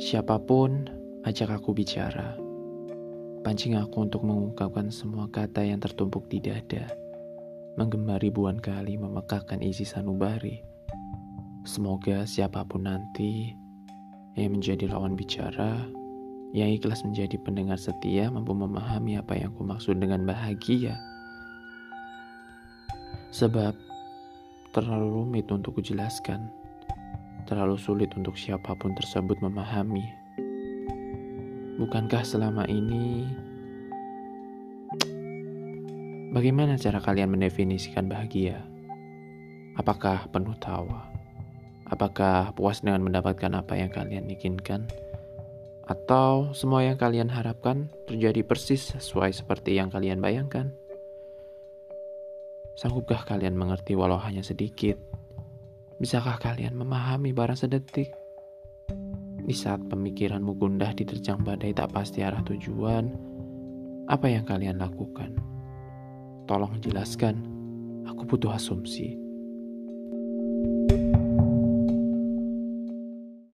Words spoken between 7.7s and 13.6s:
menggema ribuan kali memekakkan isi sanubari. Semoga siapa pun nanti